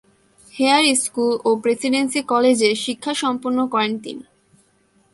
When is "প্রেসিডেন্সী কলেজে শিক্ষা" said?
1.63-3.13